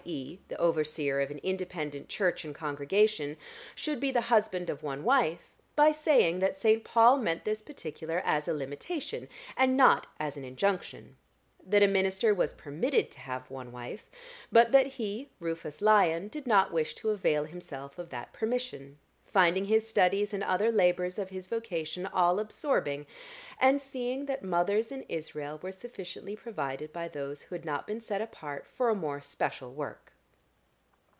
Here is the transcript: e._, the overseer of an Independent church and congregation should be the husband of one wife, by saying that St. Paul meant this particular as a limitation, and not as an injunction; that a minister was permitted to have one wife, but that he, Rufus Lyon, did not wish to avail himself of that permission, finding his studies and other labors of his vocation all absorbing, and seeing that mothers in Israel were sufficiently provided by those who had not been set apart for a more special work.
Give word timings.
e._, 0.03 0.39
the 0.47 0.57
overseer 0.57 1.21
of 1.21 1.29
an 1.29 1.37
Independent 1.43 2.09
church 2.09 2.43
and 2.43 2.55
congregation 2.55 3.37
should 3.75 3.99
be 3.99 4.09
the 4.09 4.19
husband 4.33 4.67
of 4.67 4.81
one 4.81 5.03
wife, 5.03 5.51
by 5.75 5.91
saying 5.91 6.39
that 6.39 6.57
St. 6.57 6.83
Paul 6.83 7.17
meant 7.19 7.45
this 7.45 7.61
particular 7.61 8.19
as 8.25 8.47
a 8.47 8.53
limitation, 8.55 9.29
and 9.55 9.77
not 9.77 10.07
as 10.19 10.37
an 10.37 10.43
injunction; 10.43 11.17
that 11.63 11.83
a 11.83 11.87
minister 11.87 12.33
was 12.33 12.55
permitted 12.55 13.11
to 13.11 13.19
have 13.19 13.51
one 13.51 13.71
wife, 13.71 14.09
but 14.51 14.71
that 14.71 14.87
he, 14.87 15.29
Rufus 15.39 15.83
Lyon, 15.83 16.29
did 16.29 16.47
not 16.47 16.73
wish 16.73 16.95
to 16.95 17.11
avail 17.11 17.43
himself 17.43 17.99
of 17.99 18.09
that 18.09 18.33
permission, 18.33 18.97
finding 19.23 19.63
his 19.63 19.87
studies 19.87 20.33
and 20.33 20.43
other 20.43 20.69
labors 20.69 21.17
of 21.17 21.29
his 21.29 21.47
vocation 21.47 22.05
all 22.05 22.37
absorbing, 22.37 23.07
and 23.61 23.79
seeing 23.79 24.25
that 24.25 24.43
mothers 24.43 24.91
in 24.91 25.01
Israel 25.03 25.57
were 25.63 25.71
sufficiently 25.71 26.35
provided 26.35 26.91
by 26.91 27.07
those 27.07 27.43
who 27.43 27.55
had 27.55 27.63
not 27.63 27.87
been 27.87 28.01
set 28.01 28.19
apart 28.19 28.67
for 28.67 28.89
a 28.89 28.95
more 28.95 29.21
special 29.21 29.71
work. 29.71 30.09